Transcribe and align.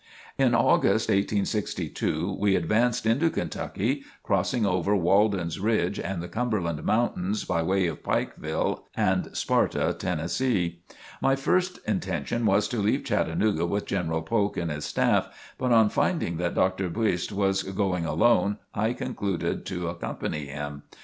In 0.35 0.55
August 0.55 1.09
1862 1.09 2.35
we 2.39 2.55
advanced 2.55 3.05
into 3.05 3.29
Kentucky, 3.29 4.03
crossing 4.23 4.65
over 4.65 4.95
Walden's 4.95 5.59
Ridge 5.59 5.99
and 5.99 6.23
the 6.23 6.27
Cumberland 6.27 6.83
Mountains 6.83 7.45
by 7.45 7.61
way 7.61 7.85
of 7.85 8.01
Pikeville 8.01 8.81
and 8.97 9.29
Sparta, 9.37 9.93
Tennessee. 9.99 10.81
My 11.21 11.35
first 11.35 11.77
intention 11.87 12.47
was 12.47 12.67
to 12.69 12.79
leave 12.79 13.03
Chattanooga 13.03 13.67
with 13.67 13.85
General 13.85 14.23
Polk 14.23 14.57
and 14.57 14.71
his 14.71 14.85
staff, 14.85 15.53
but 15.59 15.71
on 15.71 15.87
finding 15.89 16.37
that 16.37 16.55
Dr. 16.55 16.89
Buist 16.89 17.31
was 17.31 17.61
going 17.61 18.03
alone, 18.07 18.57
I 18.73 18.93
concluded 18.93 19.67
to 19.67 19.87
accompany 19.87 20.47
him. 20.47 20.81